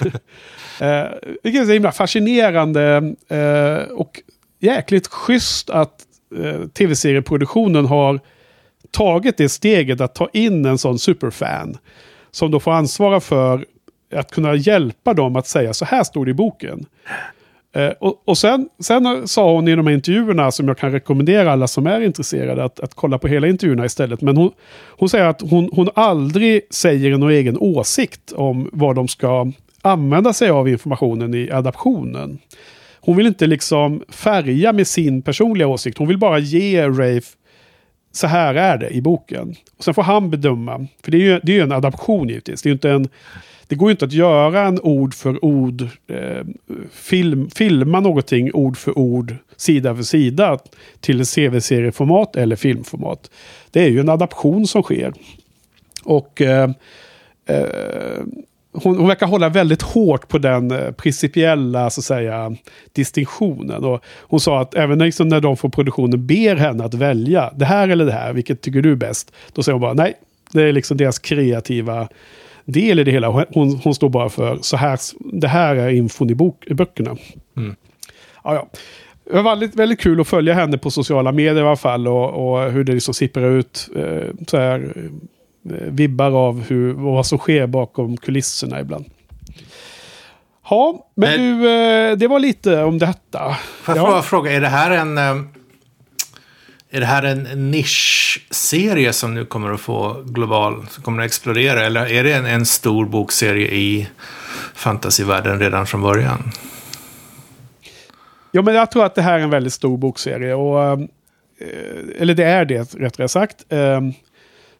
[0.80, 1.04] eh,
[1.42, 4.20] vilket är så himla fascinerande eh, och
[4.60, 6.02] jäkligt schysst att
[6.42, 8.20] eh, tv-serieproduktionen har
[8.90, 11.78] tagit det steget att ta in en sån superfan.
[12.30, 13.66] Som då får ansvara för
[14.14, 16.86] att kunna hjälpa dem att säga så här står det i boken.
[17.76, 21.52] Eh, och och sen, sen sa hon i de här intervjuerna, som jag kan rekommendera
[21.52, 24.20] alla som är intresserade, att, att kolla på hela intervjuerna istället.
[24.20, 24.50] Men hon,
[24.88, 30.32] hon säger att hon, hon aldrig säger någon egen åsikt om vad de ska använda
[30.32, 32.38] sig av informationen i adaptionen.
[33.00, 35.98] Hon vill inte liksom färga med sin personliga åsikt.
[35.98, 37.36] Hon vill bara ge Rafe
[38.16, 39.56] så här är det i boken.
[39.78, 40.86] Och sen får han bedöma.
[41.02, 42.62] För det är ju, det är ju en adaption givetvis.
[42.62, 43.08] Det, är ju inte en,
[43.66, 46.46] det går ju inte att göra en ord för ord, eh,
[46.92, 50.58] film, filma någonting ord för ord, sida för sida
[51.00, 53.30] till CV-serieformat eller filmformat.
[53.70, 55.12] Det är ju en adaption som sker.
[56.04, 56.70] Och eh,
[57.46, 58.22] eh,
[58.82, 62.56] hon, hon verkar hålla väldigt hårt på den eh, principiella så säga,
[62.92, 63.84] distinktionen.
[63.84, 67.64] Och hon sa att även liksom när de får produktionen ber henne att välja det
[67.64, 69.32] här eller det här, vilket tycker du är bäst?
[69.52, 70.14] Då säger hon bara nej,
[70.52, 72.08] det är liksom deras kreativa
[72.64, 73.46] del i det hela.
[73.50, 74.98] Hon, hon står bara för så här,
[75.32, 77.16] det här är infon i, bok, i böckerna.
[77.56, 77.76] Mm.
[78.44, 78.68] Ja, ja.
[79.24, 82.52] Det var väldigt, väldigt kul att följa henne på sociala medier i alla fall och,
[82.52, 84.94] och hur det liksom sipprar ut eh, så här,
[85.70, 89.04] vibbar av hur, vad som sker bakom kulisserna ibland.
[90.70, 91.70] Ja, men, Men- du,
[92.10, 93.56] eh, det var lite om detta.
[93.82, 94.22] Får jag Ja.
[94.22, 95.18] fråga, är det här en...
[95.18, 95.36] eh,
[96.90, 101.86] Är det här en nischserie som nu kommer att få global, som kommer att explodera?
[101.86, 104.08] Eller är det en, en stor bokserie i
[104.74, 106.50] fantasyvärlden redan från början?
[108.52, 110.54] Ja, men jag tror att det här är en väldigt stor bokserie.
[110.54, 110.98] Och, eh,
[112.18, 113.64] eller det är det, rättare sagt.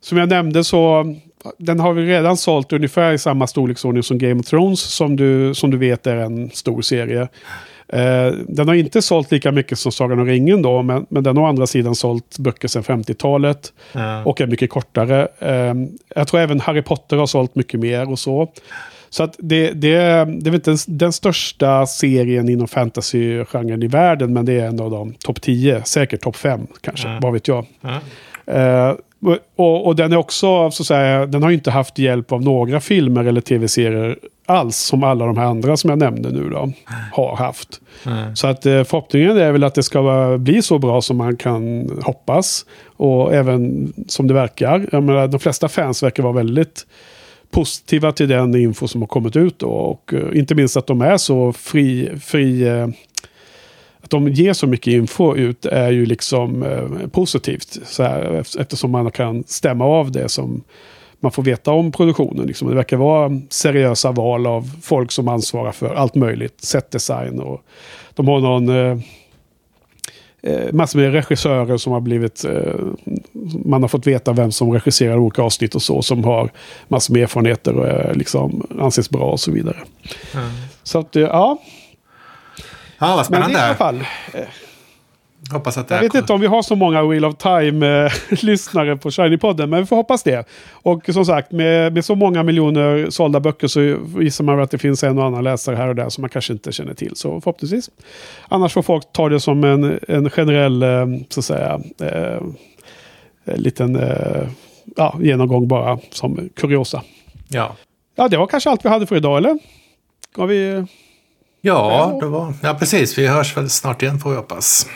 [0.00, 1.14] Som jag nämnde så
[1.58, 4.80] den har vi redan sålt ungefär i samma storleksordning som Game of Thrones.
[4.80, 7.28] Som du, som du vet är en stor serie.
[7.88, 10.82] Eh, den har inte sålt lika mycket som Sagan om ringen då.
[10.82, 13.72] Men, men den har å andra sidan sålt böcker sedan 50-talet.
[13.92, 14.24] Ja.
[14.24, 15.28] Och är mycket kortare.
[15.38, 15.74] Eh,
[16.14, 18.52] jag tror även Harry Potter har sålt mycket mer och så.
[19.10, 19.90] Så att det, det,
[20.24, 24.32] det är inte den, den största serien inom fantasy-genren i världen.
[24.32, 25.82] Men det är en av de topp 10.
[25.84, 27.08] Säkert topp 5 kanske.
[27.08, 27.18] Ja.
[27.22, 27.66] Vad vet jag.
[27.80, 28.00] Ja.
[28.54, 28.94] Eh,
[29.56, 32.80] och, och den är också, så att säga, den har inte haft hjälp av några
[32.80, 34.76] filmer eller tv-serier alls.
[34.76, 36.72] Som alla de här andra som jag nämnde nu då
[37.12, 37.80] har haft.
[38.04, 38.34] Ja.
[38.34, 41.90] Så att eh, förhoppningen är väl att det ska bli så bra som man kan
[42.02, 42.66] hoppas.
[42.96, 44.88] Och även som det verkar.
[44.92, 46.86] Jag menar, de flesta fans verkar vara väldigt
[47.50, 49.58] positiva till den info som har kommit ut.
[49.58, 49.68] Då.
[49.68, 52.10] Och eh, inte minst att de är så fri...
[52.20, 52.88] fri eh,
[54.06, 57.78] att de ger så mycket info ut är ju liksom eh, positivt.
[57.84, 60.62] Så här, eft- eftersom man kan stämma av det som
[61.20, 62.46] man får veta om produktionen.
[62.46, 62.68] Liksom.
[62.68, 66.60] Det verkar vara seriösa val av folk som ansvarar för allt möjligt.
[66.60, 67.60] Setdesign och
[68.14, 68.68] de har någon...
[68.68, 68.98] Eh,
[70.42, 72.44] eh, massor med regissörer som har blivit...
[72.44, 72.74] Eh,
[73.64, 76.02] man har fått veta vem som regisserar olika avsnitt och så.
[76.02, 76.50] Som har
[76.88, 79.78] massor med erfarenheter och är, liksom, anses bra och så vidare.
[80.34, 80.40] Ja.
[80.82, 81.58] Så att, eh, ja.
[82.98, 84.04] Ja, vad Men det är i alla spännande.
[84.04, 84.46] fall...
[85.52, 88.96] Hoppas att det Jag vet kommer- inte om vi har så många Wheel of Time-lyssnare
[89.02, 90.48] på Shiny-podden, men vi får hoppas det.
[90.72, 93.80] Och som sagt, med, med så många miljoner sålda böcker så
[94.22, 96.52] gissar man att det finns en och annan läsare här och där som man kanske
[96.52, 97.16] inte känner till.
[97.16, 97.90] Så förhoppningsvis.
[98.48, 102.40] Annars får folk ta det som en, en generell, eh, så att säga, eh,
[103.44, 104.48] en liten eh,
[104.96, 107.02] ja, genomgång bara som kuriosa.
[107.48, 107.76] Ja.
[108.14, 109.58] Ja, det var kanske allt vi hade för idag, eller?
[110.36, 110.84] Har vi...
[111.66, 112.54] Ja, det var...
[112.62, 113.18] ja, precis.
[113.18, 114.86] Vi hörs väl snart igen får vi hoppas.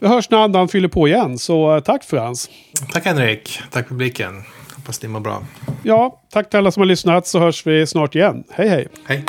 [0.00, 2.50] Vi hörs när andan fyller på igen, så eh, tack Frans.
[2.92, 3.60] Tack Henrik.
[3.70, 4.42] Tack publiken.
[4.76, 5.42] Hoppas ni mår bra.
[5.82, 8.44] Ja, tack till alla som har lyssnat så hörs vi snart igen.
[8.50, 8.88] Hej hej!
[9.04, 9.24] Hej.